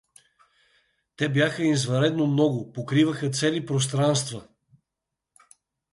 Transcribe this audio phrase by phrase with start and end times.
[1.15, 4.47] Те бяха извънредно много, покриваха цели пространства.